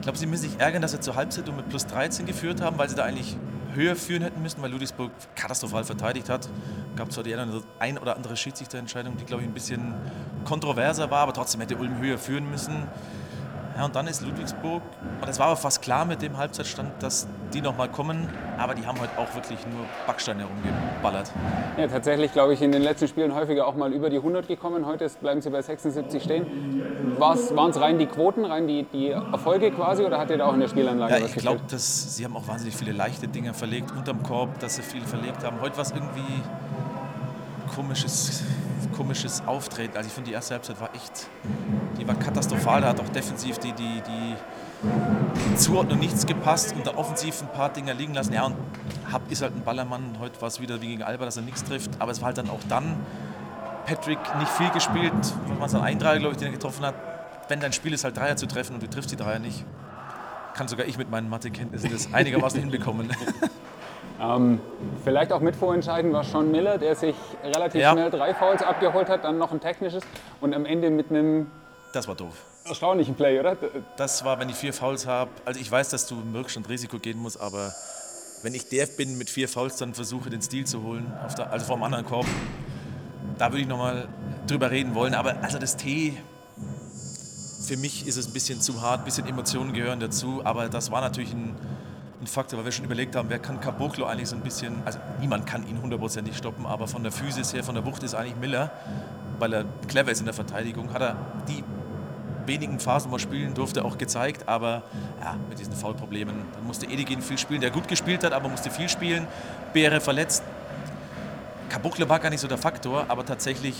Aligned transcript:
ich 0.00 0.04
glaube, 0.04 0.16
sie 0.16 0.24
müssen 0.24 0.48
sich 0.48 0.58
ärgern, 0.58 0.80
dass 0.80 0.92
sie 0.92 1.00
zur 1.00 1.14
Halbzeit 1.14 1.46
mit 1.54 1.68
plus 1.68 1.86
13 1.86 2.24
geführt 2.24 2.62
haben, 2.62 2.78
weil 2.78 2.88
sie 2.88 2.94
da 2.94 3.04
eigentlich 3.04 3.36
höher 3.74 3.94
führen 3.94 4.22
hätten 4.22 4.40
müssen, 4.40 4.62
weil 4.62 4.70
Ludwigsburg 4.70 5.10
katastrophal 5.36 5.84
verteidigt 5.84 6.30
hat. 6.30 6.46
Es 6.46 6.96
Gab 6.96 7.12
zwar 7.12 7.22
die 7.22 7.34
ein 7.34 7.98
oder 7.98 8.16
andere 8.16 8.34
Schiedsrichterentscheidung, 8.34 9.18
die, 9.18 9.26
glaube 9.26 9.42
ich, 9.42 9.48
ein 9.48 9.52
bisschen 9.52 9.92
kontroverser 10.46 11.10
war, 11.10 11.18
aber 11.18 11.34
trotzdem 11.34 11.60
hätte 11.60 11.76
Ulm 11.76 11.98
höher 11.98 12.16
führen 12.16 12.50
müssen. 12.50 12.84
Ja, 13.76 13.84
und 13.84 13.94
dann 13.94 14.06
ist 14.08 14.20
Ludwigsburg, 14.20 14.82
und 15.20 15.28
es 15.28 15.38
war 15.38 15.46
aber 15.46 15.56
fast 15.56 15.80
klar 15.80 16.04
mit 16.04 16.22
dem 16.22 16.36
Halbzeitstand, 16.36 17.02
dass 17.02 17.26
die 17.54 17.60
nochmal 17.60 17.88
kommen, 17.88 18.28
aber 18.58 18.74
die 18.74 18.84
haben 18.84 19.00
heute 19.00 19.16
auch 19.16 19.34
wirklich 19.34 19.58
nur 19.66 19.86
Backsteine 20.06 20.40
herumgeballert. 20.40 21.30
Ja, 21.78 21.86
tatsächlich, 21.86 22.32
glaube 22.32 22.52
ich, 22.52 22.62
in 22.62 22.72
den 22.72 22.82
letzten 22.82 23.08
Spielen 23.08 23.34
häufiger 23.34 23.66
auch 23.66 23.74
mal 23.74 23.92
über 23.92 24.10
die 24.10 24.16
100 24.16 24.48
gekommen. 24.48 24.86
Heute 24.86 25.08
bleiben 25.20 25.40
sie 25.40 25.50
bei 25.50 25.62
76 25.62 26.22
stehen. 26.22 26.46
Waren 27.18 27.70
es 27.70 27.80
rein 27.80 27.98
die 27.98 28.06
Quoten, 28.06 28.44
rein 28.44 28.66
die, 28.66 28.84
die 28.92 29.10
Erfolge 29.10 29.70
quasi, 29.70 30.04
oder 30.04 30.18
hat 30.18 30.30
ihr 30.30 30.38
da 30.38 30.46
auch 30.46 30.54
in 30.54 30.60
der 30.60 30.68
Spielanlage 30.68 31.14
ja, 31.14 31.22
was 31.22 31.30
Ich 31.30 31.36
glaube, 31.36 31.60
sie 31.68 32.24
haben 32.24 32.36
auch 32.36 32.46
wahnsinnig 32.48 32.76
viele 32.76 32.92
leichte 32.92 33.28
Dinge 33.28 33.54
verlegt, 33.54 33.92
unterm 33.92 34.22
Korb, 34.22 34.58
dass 34.58 34.76
sie 34.76 34.82
viel 34.82 35.02
verlegt 35.02 35.44
haben. 35.44 35.60
Heute 35.60 35.76
war 35.76 35.84
es 35.84 35.92
irgendwie 35.92 36.42
komisches 37.74 38.42
komisches 38.92 39.42
Auftreten. 39.46 39.96
Also 39.96 40.08
ich 40.08 40.12
finde, 40.12 40.30
die 40.30 40.34
erste 40.34 40.54
Halbzeit 40.54 40.80
war 40.80 40.94
echt, 40.94 41.28
die 41.98 42.06
war 42.06 42.14
katastrophal. 42.14 42.80
Da 42.80 42.88
hat 42.88 43.00
auch 43.00 43.08
defensiv 43.08 43.58
die, 43.58 43.72
die, 43.72 44.02
die 44.06 45.56
Zuordnung 45.56 45.98
nichts 45.98 46.26
gepasst 46.26 46.74
und 46.74 46.86
da 46.86 46.96
offensiv 46.96 47.42
ein 47.42 47.48
paar 47.52 47.70
Dinger 47.70 47.94
liegen 47.94 48.14
lassen. 48.14 48.32
Ja, 48.32 48.44
und 48.44 48.56
Hab 49.10 49.30
ist 49.30 49.42
halt 49.42 49.54
ein 49.54 49.62
Ballermann. 49.62 50.16
Heute 50.20 50.40
war 50.40 50.48
es 50.48 50.60
wieder 50.60 50.80
wie 50.80 50.88
gegen 50.88 51.02
Alba, 51.02 51.24
dass 51.24 51.36
er 51.36 51.42
nichts 51.42 51.64
trifft. 51.64 51.90
Aber 51.98 52.12
es 52.12 52.20
war 52.20 52.26
halt 52.26 52.38
dann 52.38 52.50
auch 52.50 52.60
dann 52.68 52.96
Patrick 53.86 54.18
nicht 54.38 54.50
viel 54.52 54.70
gespielt, 54.70 55.12
was 55.46 55.58
man 55.58 55.68
so 55.68 55.80
ein 55.80 55.98
Dreier, 55.98 56.18
glaube 56.18 56.32
ich, 56.32 56.38
den 56.38 56.48
er 56.48 56.52
getroffen 56.52 56.84
hat. 56.84 56.94
Wenn 57.48 57.60
dein 57.60 57.72
Spiel 57.72 57.92
ist, 57.92 58.04
halt 58.04 58.16
Dreier 58.16 58.36
zu 58.36 58.46
treffen 58.46 58.74
und 58.74 58.82
du 58.82 58.88
triffst 58.88 59.10
die 59.10 59.16
Dreier 59.16 59.40
nicht, 59.40 59.64
kann 60.54 60.68
sogar 60.68 60.86
ich 60.86 60.96
mit 60.96 61.10
meinen 61.10 61.28
Mathekenntnissen 61.28 61.90
das 61.90 62.12
einigermaßen 62.14 62.60
hinbekommen. 62.60 63.10
Ähm, 64.20 64.60
vielleicht 65.02 65.32
auch 65.32 65.40
mitvorentscheiden 65.40 66.12
war 66.12 66.24
Sean 66.24 66.50
Miller, 66.50 66.76
der 66.76 66.94
sich 66.94 67.16
relativ 67.42 67.80
ja. 67.80 67.92
schnell 67.92 68.10
drei 68.10 68.34
Fouls 68.34 68.62
abgeholt 68.62 69.08
hat, 69.08 69.24
dann 69.24 69.38
noch 69.38 69.52
ein 69.52 69.60
technisches 69.60 70.02
und 70.40 70.54
am 70.54 70.66
Ende 70.66 70.90
mit 70.90 71.10
einem. 71.10 71.50
Das 71.92 72.06
war 72.06 72.14
doof. 72.14 72.34
Erstaunlichen 72.66 73.14
Play, 73.14 73.40
oder? 73.40 73.56
Das 73.96 74.24
war, 74.24 74.38
wenn 74.38 74.50
ich 74.50 74.56
vier 74.56 74.74
Fouls 74.74 75.06
habe. 75.06 75.30
Also 75.46 75.58
ich 75.58 75.70
weiß, 75.70 75.88
dass 75.88 76.06
du 76.06 76.20
im 76.20 76.34
Rückstand 76.34 76.68
Risiko 76.68 76.98
gehen 76.98 77.18
musst, 77.18 77.40
aber 77.40 77.72
wenn 78.42 78.54
ich 78.54 78.68
der 78.68 78.86
bin 78.86 79.16
mit 79.16 79.30
vier 79.30 79.48
Fouls, 79.48 79.76
dann 79.76 79.94
versuche 79.94 80.28
den 80.28 80.42
Stil 80.42 80.66
zu 80.66 80.82
holen, 80.82 81.10
der, 81.38 81.50
also 81.50 81.66
vom 81.66 81.82
anderen 81.82 82.04
Korb. 82.04 82.26
Da 83.38 83.50
würde 83.50 83.62
ich 83.62 83.68
nochmal 83.68 84.08
drüber 84.46 84.70
reden 84.70 84.94
wollen. 84.94 85.14
Aber 85.14 85.36
also 85.42 85.58
das 85.58 85.76
T, 85.78 86.16
für 87.66 87.78
mich 87.78 88.06
ist 88.06 88.18
es 88.18 88.28
ein 88.28 88.32
bisschen 88.34 88.60
zu 88.60 88.82
hart, 88.82 89.00
ein 89.00 89.04
bisschen 89.04 89.26
Emotionen 89.26 89.72
gehören 89.72 90.00
dazu. 90.00 90.42
Aber 90.44 90.68
das 90.68 90.90
war 90.90 91.00
natürlich 91.00 91.32
ein 91.32 91.56
ein 92.20 92.26
Faktor, 92.26 92.58
weil 92.58 92.66
wir 92.66 92.72
schon 92.72 92.84
überlegt 92.84 93.16
haben, 93.16 93.30
wer 93.30 93.38
kann 93.38 93.60
Caboclo 93.60 94.04
eigentlich 94.06 94.28
so 94.28 94.36
ein 94.36 94.42
bisschen, 94.42 94.82
also 94.84 94.98
niemand 95.20 95.46
kann 95.46 95.66
ihn 95.66 95.80
hundertprozentig 95.80 96.36
stoppen, 96.36 96.66
aber 96.66 96.86
von 96.86 97.02
der 97.02 97.12
Physis 97.12 97.54
her, 97.54 97.64
von 97.64 97.74
der 97.74 97.84
Wucht 97.84 98.02
ist 98.02 98.14
eigentlich 98.14 98.36
Miller, 98.36 98.70
weil 99.38 99.52
er 99.54 99.64
clever 99.88 100.10
ist 100.10 100.20
in 100.20 100.26
der 100.26 100.34
Verteidigung, 100.34 100.92
hat 100.92 101.00
er 101.00 101.16
die 101.48 101.64
wenigen 102.46 102.78
Phasen, 102.78 103.10
wo 103.10 103.16
er 103.16 103.20
spielen 103.20 103.54
durfte, 103.54 103.84
auch 103.84 103.96
gezeigt, 103.96 104.48
aber 104.48 104.82
ja, 105.22 105.36
mit 105.48 105.58
diesen 105.58 105.72
Foulproblemen, 105.72 106.34
dann 106.54 106.66
musste 106.66 106.86
Edigin 106.86 107.22
viel 107.22 107.38
spielen, 107.38 107.60
der 107.60 107.70
gut 107.70 107.88
gespielt 107.88 108.22
hat, 108.24 108.32
aber 108.32 108.48
musste 108.48 108.70
viel 108.70 108.88
spielen, 108.88 109.26
Beere 109.72 110.00
verletzt. 110.00 110.42
Caboclo 111.68 112.08
war 112.08 112.18
gar 112.18 112.30
nicht 112.30 112.40
so 112.40 112.48
der 112.48 112.58
Faktor, 112.58 113.06
aber 113.08 113.24
tatsächlich, 113.24 113.76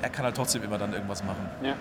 er 0.00 0.08
kann 0.08 0.24
halt 0.24 0.36
trotzdem 0.36 0.62
immer 0.62 0.78
dann 0.78 0.92
irgendwas 0.92 1.24
machen. 1.24 1.46
Ja. 1.62 1.74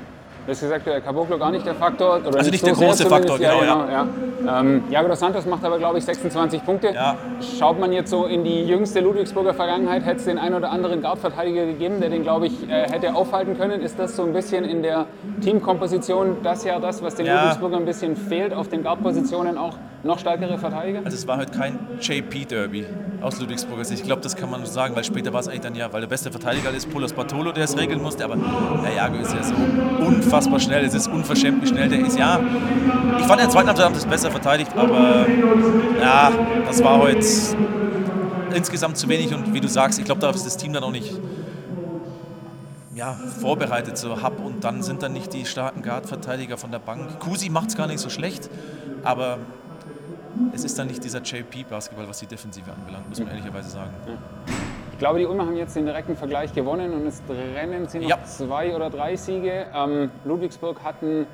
Du 0.45 0.51
hast 0.51 0.61
gesagt, 0.61 0.85
der 0.85 1.01
Caboclo 1.01 1.39
gar 1.39 1.51
nicht 1.51 1.65
der 1.65 1.73
Faktor. 1.73 2.17
Oder 2.17 2.37
also 2.37 2.51
nicht, 2.51 2.63
nicht 2.63 2.75
so 2.75 2.79
der 2.79 2.89
große 2.89 3.07
Faktor, 3.07 3.39
genau. 3.39 3.61
Ja, 3.61 3.65
ja. 3.65 4.07
Ja. 4.45 4.59
Ähm, 4.59 4.83
Jago 4.91 5.07
dos 5.07 5.19
Santos 5.19 5.47
macht 5.47 5.65
aber, 5.65 5.79
glaube 5.79 5.97
ich, 5.97 6.05
26 6.05 6.63
Punkte. 6.63 6.93
Ja. 6.93 7.17
Schaut 7.57 7.79
man 7.79 7.91
jetzt 7.91 8.11
so 8.11 8.25
in 8.25 8.43
die 8.43 8.63
jüngste 8.63 8.99
Ludwigsburger 8.99 9.55
Vergangenheit, 9.55 10.05
hätte 10.05 10.17
es 10.17 10.25
den 10.25 10.37
einen 10.37 10.53
oder 10.53 10.69
anderen 10.69 11.01
Guardverteidiger 11.01 11.65
gegeben, 11.65 11.99
der 11.99 12.09
den, 12.11 12.21
glaube 12.21 12.45
ich, 12.45 12.69
äh, 12.69 12.91
hätte 12.91 13.15
aufhalten 13.15 13.57
können. 13.57 13.81
Ist 13.81 13.97
das 13.97 14.15
so 14.15 14.23
ein 14.23 14.33
bisschen 14.33 14.65
in 14.65 14.83
der 14.83 15.07
Teamkomposition 15.41 16.37
das 16.43 16.63
ja 16.63 16.79
das, 16.79 17.01
was 17.01 17.15
den. 17.15 17.25
Ludwigsburger 17.25 17.77
ein 17.77 17.85
bisschen 17.85 18.15
fehlt, 18.15 18.53
auf 18.53 18.67
den 18.67 18.83
Guardpositionen 18.83 19.57
auch 19.57 19.73
noch 20.05 20.19
stärkere 20.19 20.57
Verteidiger? 20.57 21.01
Also 21.03 21.17
es 21.17 21.27
war 21.27 21.37
halt 21.37 21.51
kein 21.51 21.79
JP-Derby 21.99 22.85
aus 23.21 23.39
Ludwigsburger 23.39 23.83
Sicht. 23.83 24.01
Ich 24.01 24.05
glaube, 24.05 24.21
das 24.21 24.35
kann 24.35 24.49
man 24.49 24.65
sagen, 24.65 24.95
weil 24.95 25.03
später 25.03 25.33
war 25.33 25.39
es 25.39 25.47
eigentlich 25.47 25.61
dann 25.61 25.75
ja, 25.75 25.91
weil 25.91 26.01
der 26.01 26.07
beste 26.07 26.31
Verteidiger 26.31 26.69
ist 26.71 26.89
Polos 26.91 27.13
Bartolo, 27.13 27.51
der 27.51 27.63
es 27.63 27.77
regeln 27.77 28.01
musste, 28.01 28.23
aber 28.23 28.35
der 28.35 28.93
Jago 28.93 29.17
ist 29.17 29.33
ja 29.33 29.43
so 29.43 29.55
unfassbar 30.05 30.59
schnell. 30.59 30.85
Es 30.85 30.93
ist 30.93 31.07
unverschämt, 31.07 31.63
wie 31.63 31.67
schnell 31.67 31.89
der 31.89 31.99
ist. 32.05 32.17
Ja, 32.17 32.39
ich 33.17 33.25
fand 33.25 33.41
der 33.41 33.49
zweiten 33.49 33.67
Halbzeit 33.67 33.95
das 33.95 34.05
besser 34.05 34.29
verteidigt, 34.29 34.71
aber 34.77 35.25
ja, 35.99 36.31
das 36.67 36.83
war 36.83 36.99
heute 36.99 37.25
insgesamt 38.53 38.97
zu 38.97 39.09
wenig. 39.09 39.33
Und 39.33 39.53
wie 39.53 39.59
du 39.59 39.67
sagst, 39.67 39.97
ich 39.97 40.05
glaube, 40.05 40.21
da 40.21 40.29
ist 40.29 40.45
das 40.45 40.57
Team 40.57 40.71
dann 40.71 40.83
auch 40.83 40.91
nicht 40.91 41.19
ja, 42.93 43.13
vorbereitet 43.13 43.97
so 43.97 44.21
hab 44.21 44.39
und 44.39 44.63
dann 44.63 44.81
sind 44.81 45.03
dann 45.03 45.13
nicht 45.13 45.33
die 45.33 45.45
starken 45.45 45.81
Guard-Verteidiger 45.81 46.57
von 46.57 46.71
der 46.71 46.79
Bank. 46.79 47.19
Kusi 47.19 47.49
macht 47.49 47.69
es 47.69 47.75
gar 47.75 47.87
nicht 47.87 47.99
so 47.99 48.09
schlecht, 48.09 48.49
aber 49.03 49.39
es 50.53 50.63
ist 50.63 50.77
dann 50.77 50.87
nicht 50.87 51.03
dieser 51.03 51.21
JP-Basketball, 51.21 52.07
was 52.07 52.19
die 52.19 52.27
Defensive 52.27 52.71
anbelangt, 52.71 53.07
muss 53.09 53.19
man 53.19 53.29
ehrlicherweise 53.29 53.69
sagen. 53.69 53.91
Ich 54.91 54.99
glaube, 54.99 55.19
die 55.19 55.25
Ulmer 55.25 55.45
haben 55.45 55.57
jetzt 55.57 55.75
den 55.75 55.85
direkten 55.85 56.15
Vergleich 56.15 56.53
gewonnen 56.53 56.93
und 56.93 57.05
es 57.05 57.21
trennen 57.25 57.87
sie 57.87 57.99
noch 57.99 58.09
ja. 58.09 58.23
zwei 58.23 58.73
oder 58.75 58.89
drei 58.89 59.15
Siege. 59.17 59.67
Ähm, 59.73 60.09
Ludwigsburg 60.23 60.81
hat 60.83 61.01
ein 61.01 61.27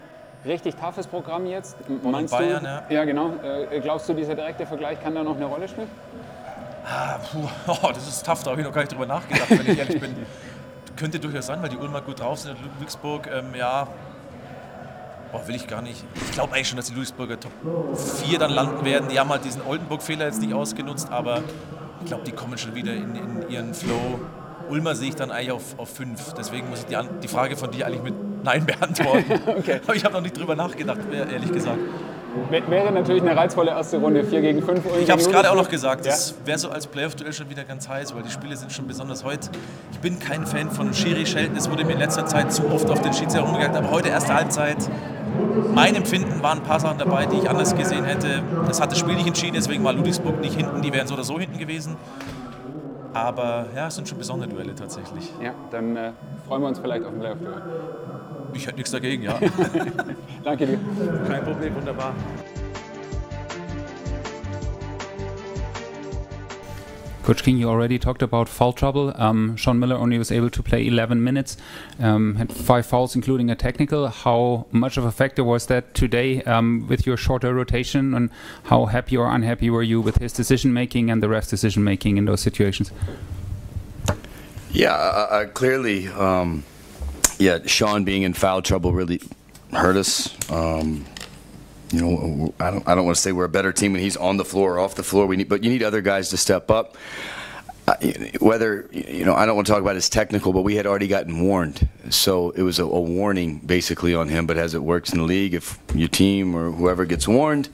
richtig 0.45 0.75
toughes 0.75 1.05
Programm 1.05 1.45
jetzt. 1.45 1.77
Meinst 2.03 2.35
Bayern, 2.35 2.63
du, 2.63 2.69
ja. 2.69 2.83
Ja, 2.89 3.05
genau. 3.05 3.33
Äh, 3.43 3.79
glaubst 3.79 4.09
du, 4.09 4.13
dieser 4.13 4.33
direkte 4.33 4.65
Vergleich 4.65 4.99
kann 5.01 5.13
da 5.13 5.23
noch 5.23 5.35
eine 5.35 5.45
Rolle 5.45 5.67
spielen? 5.67 5.87
Ah, 6.83 7.19
puh, 7.31 7.47
oh, 7.67 7.89
das 7.93 8.07
ist 8.07 8.25
tough, 8.25 8.43
da 8.43 8.51
habe 8.51 8.61
ich 8.61 8.67
noch 8.67 8.73
gar 8.73 8.81
nicht 8.81 8.93
drüber 8.93 9.05
nachgedacht, 9.05 9.49
wenn 9.49 9.71
ich 9.71 9.77
ehrlich 9.77 10.01
bin. 10.01 10.15
Könnte 10.95 11.19
durchaus 11.19 11.45
sein, 11.45 11.61
weil 11.61 11.69
die 11.69 11.77
Ulmer 11.77 12.01
gut 12.01 12.19
drauf 12.19 12.39
sind. 12.39 12.57
Ludwigsburg, 12.61 13.27
ähm, 13.31 13.53
ja, 13.55 13.87
oh, 15.33 15.47
will 15.47 15.55
ich 15.55 15.67
gar 15.67 15.81
nicht. 15.81 16.03
Ich 16.15 16.31
glaube 16.31 16.53
eigentlich 16.53 16.67
schon, 16.67 16.77
dass 16.77 16.87
die 16.87 16.93
Ludwigsburger 16.93 17.39
Top 17.39 17.51
4 18.25 18.39
dann 18.39 18.51
landen 18.51 18.85
werden. 18.85 19.09
Die 19.09 19.19
haben 19.19 19.29
halt 19.29 19.45
diesen 19.45 19.61
Oldenburg-Fehler 19.61 20.25
jetzt 20.25 20.41
nicht 20.41 20.53
ausgenutzt, 20.53 21.09
aber 21.11 21.41
ich 22.01 22.07
glaube, 22.07 22.23
die 22.23 22.31
kommen 22.31 22.57
schon 22.57 22.75
wieder 22.75 22.93
in, 22.93 23.15
in, 23.15 23.49
ihren 23.49 23.73
Flow. 23.73 24.19
Ulmer 24.69 24.95
sehe 24.95 25.09
ich 25.09 25.15
dann 25.15 25.31
eigentlich 25.31 25.51
auf, 25.51 25.77
auf 25.77 25.89
fünf. 25.89 26.33
Deswegen 26.33 26.69
muss 26.69 26.79
ich 26.79 26.85
die, 26.85 26.97
die 27.21 27.27
Frage 27.27 27.57
von 27.57 27.71
dir 27.71 27.87
eigentlich 27.87 28.03
mit 28.03 28.13
Nein 28.43 28.65
beantworten. 28.65 29.41
okay. 29.57 29.81
Aber 29.83 29.95
ich 29.95 30.03
habe 30.05 30.15
noch 30.15 30.21
nicht 30.21 30.37
drüber 30.37 30.55
nachgedacht, 30.55 30.99
ehrlich 31.11 31.51
gesagt. 31.51 31.79
Wäre 32.49 32.91
natürlich 32.93 33.21
eine 33.21 33.35
reizvolle 33.35 33.71
erste 33.71 33.97
Runde, 33.97 34.23
4 34.23 34.41
gegen 34.41 34.61
5. 34.61 34.81
Ich 35.01 35.11
habe 35.11 35.21
es 35.21 35.29
gerade 35.29 35.51
auch 35.51 35.55
noch 35.55 35.67
gesagt, 35.67 36.05
ja? 36.05 36.11
das 36.11 36.33
wäre 36.45 36.57
so 36.57 36.69
als 36.69 36.87
Playoff-Duell 36.87 37.33
schon 37.33 37.49
wieder 37.49 37.65
ganz 37.65 37.89
heiß, 37.89 38.15
weil 38.15 38.23
die 38.23 38.31
Spiele 38.31 38.55
sind 38.55 38.71
schon 38.71 38.87
besonders 38.87 39.25
heute. 39.25 39.49
Ich 39.91 39.99
bin 39.99 40.17
kein 40.17 40.45
Fan 40.45 40.71
von 40.71 40.93
Schiri-Schelten, 40.93 41.57
es 41.57 41.69
wurde 41.69 41.83
mir 41.83 41.93
in 41.93 41.99
letzter 41.99 42.25
Zeit 42.25 42.53
zu 42.53 42.69
oft 42.71 42.89
auf 42.89 43.01
den 43.01 43.13
Schiedsrichter 43.13 43.41
rumgegangen, 43.45 43.75
aber 43.75 43.91
heute 43.91 44.09
erste 44.09 44.33
Halbzeit 44.33 44.77
mein 45.73 45.95
Empfinden 45.95 46.41
waren 46.43 46.59
ein 46.59 46.63
paar 46.63 46.79
Sachen 46.79 46.97
dabei, 46.97 47.25
die 47.25 47.37
ich 47.37 47.49
anders 47.49 47.75
gesehen 47.75 48.03
hätte. 48.05 48.41
Das 48.67 48.81
hat 48.81 48.91
das 48.91 48.99
Spiel 48.99 49.15
nicht 49.15 49.27
entschieden, 49.27 49.53
deswegen 49.55 49.83
war 49.83 49.93
Ludwigsburg 49.93 50.39
nicht 50.41 50.55
hinten, 50.55 50.81
die 50.81 50.93
wären 50.93 51.07
so 51.07 51.13
oder 51.13 51.23
so 51.23 51.39
hinten 51.39 51.57
gewesen. 51.57 51.95
Aber 53.13 53.65
ja, 53.75 53.87
es 53.87 53.95
sind 53.95 54.07
schon 54.07 54.17
besondere 54.17 54.49
Duelle 54.49 54.73
tatsächlich. 54.73 55.31
Ja, 55.41 55.53
dann 55.69 55.95
äh, 55.97 56.11
freuen 56.47 56.61
wir 56.61 56.69
uns 56.69 56.79
vielleicht 56.79 57.03
auf 57.05 57.11
ein 57.11 57.19
Playoff-Duell. 57.19 57.61
Ich 58.53 58.67
hätte 58.67 58.77
nichts 58.77 58.91
dagegen, 58.91 59.23
ja. 59.23 59.35
Danke 60.43 60.65
dir. 60.67 60.79
Kein 61.27 61.43
Problem, 61.43 61.75
wunderbar. 61.75 62.13
Coach 67.23 67.43
King, 67.43 67.57
you 67.57 67.69
already 67.69 67.99
talked 67.99 68.23
about 68.23 68.49
foul 68.49 68.73
trouble. 68.73 69.13
Um, 69.15 69.55
Sean 69.55 69.77
Miller 69.79 69.95
only 69.95 70.17
was 70.17 70.31
able 70.31 70.49
to 70.49 70.63
play 70.63 70.87
11 70.87 71.23
minutes, 71.23 71.55
um, 71.99 72.35
had 72.35 72.51
five 72.51 72.87
fouls, 72.87 73.15
including 73.15 73.51
a 73.51 73.55
technical. 73.55 74.07
How 74.07 74.65
much 74.71 74.97
of 74.97 75.05
a 75.05 75.11
factor 75.11 75.43
was 75.43 75.67
that 75.67 75.93
today 75.93 76.41
um, 76.43 76.87
with 76.87 77.05
your 77.05 77.17
shorter 77.17 77.53
rotation, 77.53 78.15
and 78.15 78.31
how 78.65 78.85
happy 78.87 79.15
or 79.15 79.29
unhappy 79.29 79.69
were 79.69 79.83
you 79.83 80.01
with 80.01 80.17
his 80.17 80.33
decision 80.33 80.73
making 80.73 81.11
and 81.11 81.21
the 81.21 81.29
ref's 81.29 81.47
decision 81.47 81.83
making 81.83 82.17
in 82.17 82.25
those 82.25 82.41
situations? 82.41 82.91
Yeah, 84.71 84.93
uh, 84.93 85.45
clearly, 85.45 86.07
um, 86.07 86.63
yeah, 87.37 87.59
Sean 87.67 88.03
being 88.03 88.23
in 88.23 88.33
foul 88.33 88.63
trouble 88.63 88.93
really 88.93 89.21
hurt 89.71 89.95
us. 89.95 90.35
Um, 90.49 91.05
you 91.91 92.01
know, 92.01 92.53
I 92.59 92.71
don't, 92.71 92.87
I 92.87 92.95
don't 92.95 93.05
want 93.05 93.15
to 93.15 93.21
say 93.21 93.31
we're 93.31 93.45
a 93.45 93.49
better 93.49 93.71
team 93.71 93.93
when 93.93 94.01
he's 94.01 94.17
on 94.17 94.37
the 94.37 94.45
floor 94.45 94.75
or 94.75 94.79
off 94.79 94.95
the 94.95 95.03
floor. 95.03 95.25
We 95.25 95.37
need, 95.37 95.49
but 95.49 95.63
you 95.63 95.69
need 95.69 95.83
other 95.83 96.01
guys 96.01 96.29
to 96.29 96.37
step 96.37 96.71
up. 96.71 96.97
Uh, 97.87 97.95
whether 98.39 98.87
you 98.91 99.25
know, 99.25 99.33
I 99.33 99.45
don't 99.45 99.55
want 99.55 99.65
to 99.67 99.73
talk 99.73 99.81
about 99.81 99.95
his 99.95 100.07
technical, 100.07 100.53
but 100.53 100.61
we 100.61 100.75
had 100.75 100.85
already 100.85 101.07
gotten 101.07 101.41
warned, 101.41 101.89
so 102.09 102.51
it 102.51 102.61
was 102.61 102.77
a, 102.77 102.85
a, 102.85 103.01
warning 103.01 103.57
basically 103.57 104.13
on 104.13 104.29
him. 104.29 104.45
But 104.45 104.57
as 104.57 104.75
it 104.75 104.83
works 104.83 105.11
in 105.11 105.17
the 105.17 105.25
league, 105.25 105.55
if 105.55 105.79
your 105.95 106.07
team 106.07 106.55
or 106.55 106.71
whoever 106.71 107.05
gets 107.05 107.27
warned, 107.27 107.69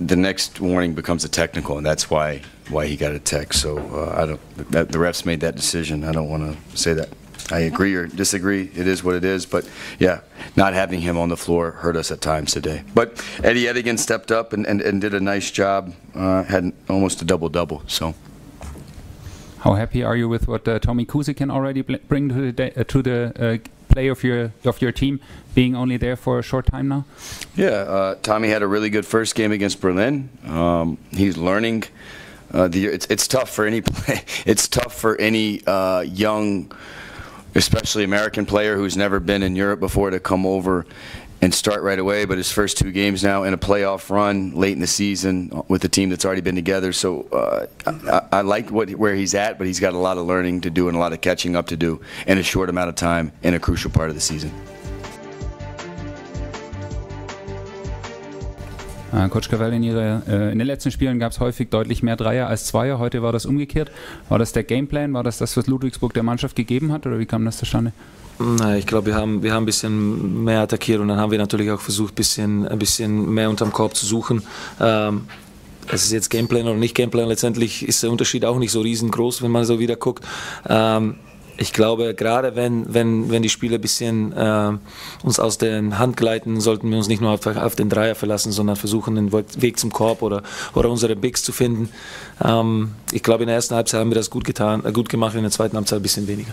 the 0.00 0.16
next 0.16 0.60
warning 0.60 0.94
becomes 0.94 1.24
a 1.24 1.28
technical, 1.28 1.78
and 1.78 1.86
that's 1.86 2.10
why 2.10 2.42
why 2.68 2.86
he 2.86 2.96
got 2.96 3.12
a 3.12 3.18
tech. 3.18 3.52
So 3.52 3.78
uh, 3.78 4.22
I 4.22 4.26
don't. 4.26 4.70
That, 4.70 4.90
the 4.90 4.98
refs 4.98 5.24
made 5.24 5.40
that 5.40 5.56
decision. 5.56 6.04
I 6.04 6.12
don't 6.12 6.28
want 6.28 6.56
to 6.70 6.76
say 6.76 6.92
that. 6.94 7.08
I 7.50 7.60
agree 7.60 7.94
or 7.94 8.06
disagree. 8.06 8.70
It 8.74 8.86
is 8.88 9.04
what 9.04 9.14
it 9.14 9.24
is. 9.24 9.46
But 9.46 9.68
yeah, 9.98 10.20
not 10.56 10.74
having 10.74 11.00
him 11.00 11.16
on 11.16 11.28
the 11.28 11.36
floor 11.36 11.72
hurt 11.72 11.96
us 11.96 12.10
at 12.10 12.20
times 12.20 12.52
today. 12.52 12.82
But 12.94 13.22
Eddie 13.42 13.64
Edigan 13.64 13.98
stepped 13.98 14.32
up 14.32 14.52
and, 14.52 14.66
and, 14.66 14.80
and 14.80 15.00
did 15.00 15.14
a 15.14 15.20
nice 15.20 15.50
job. 15.50 15.94
Uh, 16.14 16.42
had 16.42 16.72
almost 16.88 17.22
a 17.22 17.24
double 17.24 17.48
double. 17.48 17.82
So. 17.86 18.14
How 19.60 19.74
happy 19.74 20.02
are 20.04 20.16
you 20.16 20.28
with 20.28 20.46
what 20.46 20.66
uh, 20.68 20.78
Tommy 20.78 21.04
Kuzi 21.04 21.36
can 21.36 21.50
already 21.50 21.82
bring 21.82 22.28
to 22.28 22.52
the 22.52 22.80
uh, 22.80 22.84
to 22.84 23.02
the 23.02 23.32
uh, 23.36 23.68
play 23.88 24.08
of 24.08 24.22
your 24.22 24.52
of 24.64 24.80
your 24.80 24.92
team, 24.92 25.18
being 25.54 25.74
only 25.74 25.96
there 25.96 26.16
for 26.16 26.38
a 26.38 26.42
short 26.42 26.66
time 26.66 26.88
now? 26.88 27.04
Yeah, 27.56 27.68
uh, 27.68 28.14
Tommy 28.22 28.48
had 28.48 28.62
a 28.62 28.66
really 28.66 28.90
good 28.90 29.06
first 29.06 29.34
game 29.34 29.50
against 29.52 29.80
Berlin. 29.80 30.28
Um, 30.46 30.98
he's 31.10 31.36
learning. 31.36 31.84
Uh, 32.52 32.68
the, 32.68 32.86
it's, 32.86 33.06
it's 33.06 33.26
tough 33.26 33.50
for 33.50 33.66
any 33.66 33.80
play. 33.92 34.22
It's 34.46 34.68
tough 34.68 34.94
for 34.94 35.16
any 35.20 35.62
young 36.04 36.70
especially 37.56 38.04
American 38.04 38.46
player 38.46 38.76
who's 38.76 38.96
never 38.96 39.18
been 39.18 39.42
in 39.42 39.56
Europe 39.56 39.80
before 39.80 40.10
to 40.10 40.20
come 40.20 40.46
over 40.46 40.86
and 41.42 41.54
start 41.54 41.82
right 41.82 41.98
away. 41.98 42.24
But 42.24 42.38
his 42.38 42.50
first 42.50 42.78
two 42.78 42.92
games 42.92 43.22
now 43.22 43.42
in 43.42 43.52
a 43.52 43.58
playoff 43.58 44.10
run 44.10 44.52
late 44.52 44.72
in 44.72 44.80
the 44.80 44.86
season 44.86 45.50
with 45.68 45.84
a 45.84 45.88
team 45.88 46.08
that's 46.08 46.24
already 46.24 46.40
been 46.40 46.54
together. 46.54 46.92
So 46.92 47.22
uh, 47.32 47.66
I, 47.86 48.38
I, 48.38 48.40
like 48.42 48.70
what 48.70 48.90
where 48.90 49.14
he's 49.14 49.34
at, 49.34 49.58
but 49.58 49.66
he's 49.66 49.80
got 49.80 49.94
a 49.94 49.98
lot 49.98 50.18
of 50.18 50.26
learning 50.26 50.62
to 50.62 50.70
do 50.70 50.88
and 50.88 50.96
a 50.96 51.00
lot 51.00 51.12
of 51.12 51.20
catching 51.20 51.56
up 51.56 51.68
to 51.68 51.76
do 51.76 52.00
in 52.26 52.38
a 52.38 52.42
short 52.42 52.68
amount 52.68 52.88
of 52.88 52.94
time 52.94 53.32
in 53.42 53.54
a 53.54 53.60
crucial 53.60 53.90
part 53.90 54.08
of 54.08 54.14
the 54.14 54.20
season. 54.20 54.52
Coach 59.30 59.48
Cavell, 59.48 59.72
in, 59.72 59.82
ihre, 59.82 60.22
äh, 60.28 60.52
in 60.52 60.58
den 60.58 60.66
letzten 60.66 60.90
Spielen 60.90 61.18
gab 61.18 61.32
es 61.32 61.40
häufig 61.40 61.68
deutlich 61.68 62.02
mehr 62.02 62.16
Dreier 62.16 62.48
als 62.48 62.66
Zweier. 62.66 62.98
Heute 62.98 63.22
war 63.22 63.32
das 63.32 63.46
umgekehrt. 63.46 63.90
War 64.28 64.38
das 64.38 64.52
der 64.52 64.62
Gameplan? 64.62 65.12
War 65.14 65.22
das 65.22 65.38
das, 65.38 65.56
was 65.56 65.66
Ludwigsburg 65.66 66.14
der 66.14 66.22
Mannschaft 66.22 66.56
gegeben 66.56 66.92
hat? 66.92 67.06
Oder 67.06 67.18
wie 67.18 67.26
kam 67.26 67.44
das 67.44 67.58
zustande? 67.58 67.92
Nein, 68.38 68.78
ich 68.78 68.86
glaube, 68.86 69.06
wir 69.06 69.14
haben, 69.14 69.42
wir 69.42 69.54
haben 69.54 69.62
ein 69.62 69.66
bisschen 69.66 70.44
mehr 70.44 70.60
attackiert 70.60 71.00
und 71.00 71.08
dann 71.08 71.18
haben 71.18 71.30
wir 71.30 71.38
natürlich 71.38 71.70
auch 71.70 71.80
versucht, 71.80 72.12
ein 72.12 72.16
bisschen, 72.16 72.68
ein 72.68 72.78
bisschen 72.78 73.32
mehr 73.32 73.48
unterm 73.48 73.72
Korb 73.72 73.96
zu 73.96 74.04
suchen. 74.04 74.42
Ähm, 74.78 75.22
es 75.88 76.04
ist 76.04 76.12
jetzt 76.12 76.28
Gameplan 76.28 76.66
oder 76.66 76.74
nicht 76.74 76.94
Gameplan, 76.94 77.28
letztendlich 77.28 77.86
ist 77.86 78.02
der 78.02 78.10
Unterschied 78.10 78.44
auch 78.44 78.58
nicht 78.58 78.72
so 78.72 78.80
riesengroß, 78.80 79.42
wenn 79.42 79.50
man 79.50 79.64
so 79.64 79.78
wieder 79.78 79.96
guckt. 79.96 80.24
Ähm, 80.68 81.14
ich 81.58 81.72
glaube, 81.72 82.14
gerade 82.14 82.56
wenn, 82.56 82.92
wenn, 82.92 83.30
wenn 83.30 83.42
die 83.42 83.48
Spieler 83.48 83.78
ein 83.78 83.80
bisschen 83.80 84.32
äh, 84.32 84.72
uns 85.22 85.40
aus 85.40 85.58
der 85.58 85.98
Hand 85.98 86.16
gleiten, 86.16 86.60
sollten 86.60 86.90
wir 86.90 86.98
uns 86.98 87.08
nicht 87.08 87.20
nur 87.20 87.30
auf, 87.30 87.46
auf, 87.46 87.76
den 87.76 87.88
Dreier 87.88 88.14
verlassen, 88.14 88.52
sondern 88.52 88.76
versuchen, 88.76 89.14
den 89.14 89.32
Weg 89.32 89.78
zum 89.78 89.92
Korb 89.92 90.22
oder, 90.22 90.42
oder 90.74 90.90
unsere 90.90 91.16
Bigs 91.16 91.42
zu 91.42 91.52
finden. 91.52 91.88
Ähm, 92.44 92.92
ich 93.12 93.22
glaube, 93.22 93.44
in 93.44 93.46
der 93.46 93.56
ersten 93.56 93.74
Halbzeit 93.74 94.00
haben 94.00 94.10
wir 94.10 94.16
das 94.16 94.30
gut, 94.30 94.44
getan, 94.44 94.84
äh, 94.84 94.92
gut 94.92 95.08
gemacht, 95.08 95.34
in 95.34 95.42
der 95.42 95.50
zweiten 95.50 95.76
Halbzeit 95.76 96.00
ein 96.00 96.02
bisschen 96.02 96.26
weniger. 96.28 96.52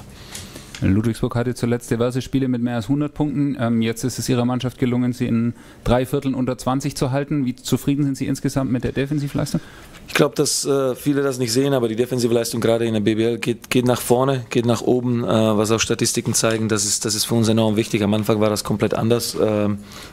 Ludwigsburg 0.92 1.36
hatte 1.36 1.56
zuletzt 1.56 1.92
diverse 1.92 2.22
Spiele 2.22 2.48
mit 2.48 2.62
mehr 2.62 2.76
als 2.76 2.86
100 2.86 3.14
Punkten. 3.14 3.58
Ähm, 3.60 3.82
jetzt 3.82 4.04
ist 4.04 4.20
es 4.20 4.30
ihrer 4.30 4.46
Mannschaft 4.46 4.78
gelungen, 4.78 5.14
sie 5.14 5.28
in 5.28 5.54
drei 5.84 6.06
Vierteln 6.06 6.34
unter 6.34 6.58
20 6.58 6.96
zu 6.96 7.12
halten. 7.12 7.46
Wie 7.46 7.56
zufrieden 7.56 8.04
sind 8.04 8.18
Sie 8.18 8.28
insgesamt 8.28 8.72
mit 8.72 8.84
der 8.84 8.92
Defensivleistung? 8.92 9.62
Ich 10.08 10.14
glaube, 10.14 10.36
dass 10.36 10.66
äh, 10.66 10.96
viele 10.96 11.24
das 11.24 11.40
nicht 11.40 11.52
sehen, 11.52 11.74
aber 11.74 11.88
die 11.88 11.96
defensive 11.96 12.34
Leistung 12.34 12.62
gerade 12.62 12.86
in 12.86 12.94
der 12.94 13.00
BBL 13.00 13.38
geht, 13.40 13.70
geht 13.70 13.86
nach 13.86 14.02
vorne, 14.02 14.46
geht 14.50 14.66
nach 14.66 14.82
oben, 14.82 15.24
äh, 15.24 15.28
was 15.28 15.72
auch 15.72 15.80
Statistiken 15.80 16.34
zeigen. 16.34 16.70
Das 16.70 16.86
ist, 16.86 17.06
das 17.06 17.16
ist 17.16 17.26
für 17.26 17.36
uns 17.36 17.48
enorm 17.48 17.78
wichtig. 17.78 18.04
Am 18.04 18.14
Anfang 18.14 18.40
war 18.40 18.50
das 18.50 18.64
komplett 18.64 18.94
anders. 18.94 19.36
Äh, 19.36 19.70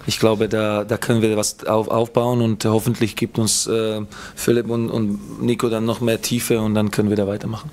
ich 0.06 0.18
glaube, 0.18 0.48
da, 0.48 0.84
da 0.84 0.96
können 0.96 1.22
wir 1.22 1.36
was 1.36 1.66
auf, 1.66 1.88
aufbauen 1.88 2.40
und 2.40 2.64
hoffentlich 2.64 3.16
gibt 3.16 3.38
uns 3.38 3.66
äh, 3.66 4.00
Philipp 4.34 4.70
und, 4.70 4.90
und 4.90 5.42
Nico 5.42 5.68
dann 5.68 5.84
noch 5.84 6.00
mehr 6.00 6.22
Tiefe 6.22 6.60
und 6.60 6.74
dann 6.74 6.90
können 6.90 7.10
wir 7.10 7.16
da 7.16 7.26
weitermachen. 7.26 7.70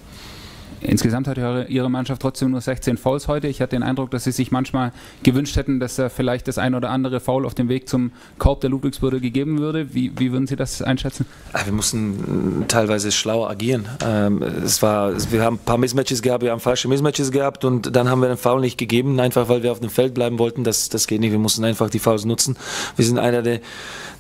Insgesamt 0.82 1.28
hat 1.28 1.38
Ihre 1.70 1.90
Mannschaft 1.90 2.22
trotzdem 2.22 2.52
nur 2.52 2.62
16 2.62 2.98
Fouls 2.98 3.28
heute. 3.28 3.48
Ich 3.48 3.62
hatte 3.62 3.76
den 3.76 3.84
Eindruck, 3.84 4.12
dass 4.12 4.24
Sie 4.24 4.32
sich 4.32 4.52
manchmal 4.52 4.92
gewünscht 5.24 5.56
hätten, 5.56 5.80
dass 5.80 5.98
er 5.98 6.10
vielleicht 6.10 6.48
das 6.48 6.58
ein 6.58 6.76
oder 6.76 6.90
andere 6.90 7.20
Foul 7.20 7.46
auf 7.46 7.56
dem 7.56 7.70
Weg 7.70 7.90
zum 7.90 8.12
Korb 8.38 8.62
der 8.62 8.70
Ludwigsburger 8.70 9.20
gegeben 9.20 9.60
würde. 9.60 9.94
Wie, 9.94 10.12
wie 10.18 10.32
würden 10.32 10.48
Sie 10.48 10.56
das 10.56 10.82
einschätzen? 10.82 11.26
Ah, 11.54 11.62
wir 11.66 11.74
mussten 11.74 12.66
teilweise 12.68 13.12
schlauer 13.12 13.50
agieren. 13.50 13.88
Ähm, 14.06 14.44
es 14.44 14.82
war, 14.82 15.14
wir 15.32 15.44
haben 15.44 15.56
ein 15.56 15.66
paar 15.66 15.78
Mismatches 15.78 16.22
gehabt, 16.22 16.44
wir 16.44 16.52
haben 16.52 16.60
falsche 16.60 16.88
Mismatches 16.88 17.32
gehabt 17.32 17.66
und 17.66 17.96
dann 17.96 18.10
haben 18.10 18.22
wir 18.22 18.28
den 18.28 18.38
Foul 18.38 18.62
nicht 18.62 18.78
gegeben, 18.78 19.20
einfach 19.20 19.50
weil 19.50 19.64
wir 19.64 19.72
auf 19.72 19.80
dem 19.80 19.90
Feld 19.90 20.14
bleiben 20.14 20.40
wollten. 20.40 20.64
Das, 20.64 20.90
das 20.90 21.08
geht 21.08 21.22
nicht. 21.22 21.32
Wir 21.32 21.40
mussten 21.40 21.64
einfach 21.64 21.90
die 21.90 22.00
Fouls 22.00 22.26
nutzen. 22.26 22.56
Wir 22.96 23.06
sind 23.06 23.20
einer 23.20 23.42
der 23.42 23.60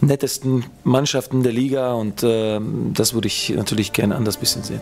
nettesten 0.02 0.66
Mannschaften 0.84 1.44
der 1.44 1.54
Liga 1.54 1.94
und 1.94 2.24
äh, 2.24 2.60
das 2.94 3.14
würde 3.14 3.28
ich 3.28 3.50
natürlich 3.56 3.94
gerne 3.94 4.16
anders 4.16 4.38
bisschen 4.38 4.64
sehen. 4.64 4.82